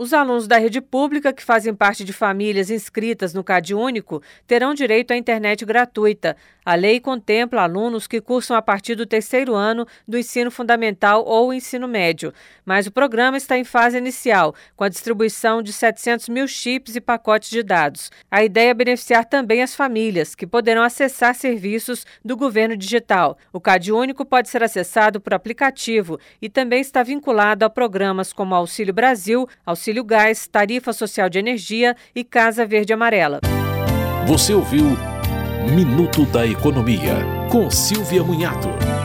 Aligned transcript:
Os 0.00 0.14
alunos 0.14 0.48
da 0.48 0.56
rede 0.56 0.80
pública 0.80 1.30
que 1.30 1.44
fazem 1.44 1.74
parte 1.74 2.04
de 2.04 2.14
famílias 2.14 2.70
inscritas 2.70 3.34
no 3.34 3.44
Cade 3.44 3.74
Único 3.74 4.22
terão 4.46 4.72
direito 4.72 5.10
à 5.10 5.16
internet 5.18 5.62
gratuita. 5.62 6.38
A 6.64 6.74
lei 6.74 7.00
contempla 7.00 7.62
alunos 7.62 8.06
que 8.06 8.18
cursam 8.18 8.56
a 8.56 8.62
partir 8.62 8.94
do 8.94 9.04
terceiro 9.04 9.54
ano 9.54 9.86
do 10.08 10.16
ensino 10.16 10.50
fundamental 10.50 11.22
ou 11.26 11.52
ensino 11.52 11.86
médio, 11.86 12.32
mas 12.64 12.86
o 12.86 12.92
programa 12.92 13.36
está 13.36 13.58
em 13.58 13.64
fase 13.64 13.98
inicial, 13.98 14.54
com 14.74 14.84
a 14.84 14.88
distribuição 14.88 15.62
de 15.62 15.70
700 15.70 16.30
mil 16.30 16.48
chips 16.48 16.96
e 16.96 17.00
pacotes 17.00 17.50
de 17.50 17.62
dados. 17.62 18.10
A 18.30 18.42
ideia 18.42 18.70
é 18.70 18.74
beneficiar 18.74 19.26
também 19.26 19.62
as 19.62 19.74
famílias, 19.74 20.34
que 20.34 20.46
poderão 20.46 20.82
acessar 20.82 21.34
serviços 21.34 22.06
do 22.24 22.38
governo 22.38 22.74
digital. 22.74 23.36
O 23.52 23.60
Cade 23.60 23.92
Único 23.92 24.24
pode 24.24 24.48
ser 24.48 24.62
acessado 24.62 25.20
por 25.20 25.34
aplicativo 25.34 26.18
e 26.40 26.48
também 26.48 26.80
está 26.80 27.02
vinculado 27.02 27.66
a 27.66 27.70
programas 27.70 28.32
como 28.32 28.54
Auxílio 28.54 28.94
Brasil, 28.94 29.46
Auxílio 29.66 29.89
Auxílio 29.90 30.04
Gás, 30.04 30.46
Tarifa 30.46 30.92
Social 30.92 31.28
de 31.28 31.40
Energia 31.40 31.96
e 32.14 32.22
Casa 32.22 32.64
Verde 32.64 32.92
Amarela. 32.92 33.40
Você 34.26 34.54
ouviu 34.54 34.84
Minuto 35.74 36.24
da 36.26 36.46
Economia, 36.46 37.16
com 37.50 37.68
Silvia 37.68 38.22
Munhato. 38.22 38.99